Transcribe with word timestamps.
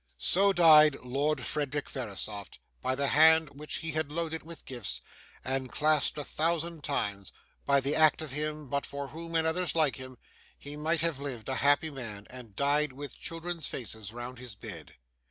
So 0.17 0.51
died 0.51 0.95
Lord 1.03 1.45
Frederick 1.45 1.87
Verisopht, 1.87 2.57
by 2.81 2.95
the 2.95 3.09
hand 3.09 3.51
which 3.51 3.75
he 3.85 3.91
had 3.91 4.11
loaded 4.11 4.41
with 4.41 4.65
gifts, 4.65 4.99
and 5.43 5.71
clasped 5.71 6.17
a 6.17 6.23
thousand 6.23 6.83
times; 6.83 7.31
by 7.67 7.81
the 7.81 7.95
act 7.95 8.19
of 8.23 8.31
him, 8.31 8.67
but 8.67 8.83
for 8.87 9.09
whom, 9.09 9.35
and 9.35 9.45
others 9.45 9.75
like 9.75 9.97
him, 9.97 10.17
he 10.57 10.75
might 10.75 11.01
have 11.01 11.19
lived 11.19 11.49
a 11.49 11.55
happy 11.57 11.91
man, 11.91 12.25
and 12.31 12.55
died 12.55 12.93
with 12.93 13.13
children's 13.15 13.67
faces 13.67 14.11
round 14.11 14.39
his 14.39 14.55
bed. 14.55 14.95